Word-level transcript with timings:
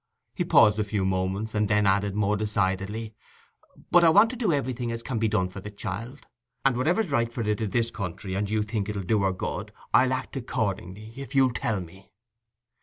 He 0.33 0.43
paused 0.43 0.79
a 0.79 0.83
few 0.83 1.05
moments, 1.05 1.53
and 1.53 1.67
then 1.67 1.85
added, 1.85 2.15
more 2.15 2.35
decidedly, 2.35 3.13
"But 3.91 4.03
I 4.03 4.09
want 4.09 4.31
to 4.31 4.35
do 4.35 4.51
everything 4.51 4.91
as 4.91 5.03
can 5.03 5.19
be 5.19 5.27
done 5.27 5.47
for 5.47 5.59
the 5.59 5.69
child. 5.69 6.25
And 6.65 6.75
whatever's 6.75 7.11
right 7.11 7.31
for 7.31 7.43
it 7.43 7.61
i' 7.61 7.65
this 7.67 7.91
country, 7.91 8.33
and 8.33 8.49
you 8.49 8.63
think 8.63 8.89
'ull 8.89 9.03
do 9.03 9.23
it 9.27 9.37
good, 9.37 9.71
I'll 9.93 10.11
act 10.11 10.35
according, 10.35 10.97
if 11.15 11.35
you'll 11.35 11.53
tell 11.53 11.81
me." 11.81 12.11